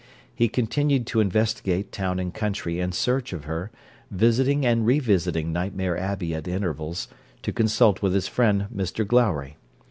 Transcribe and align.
He 0.33 0.47
continued 0.49 1.05
to 1.05 1.19
investigate 1.19 1.91
town 1.91 2.17
and 2.17 2.33
country 2.33 2.79
in 2.79 2.91
search 2.91 3.33
of 3.33 3.43
her; 3.43 3.69
visiting 4.09 4.65
and 4.65 4.83
revisiting 4.83 5.53
Nightmare 5.53 5.95
Abbey 5.95 6.33
at 6.33 6.47
intervals, 6.47 7.07
to 7.43 7.53
consult 7.53 8.01
with 8.01 8.15
his 8.15 8.27
friend, 8.27 8.65
Mr 8.75 9.05
Glowry. 9.05 9.57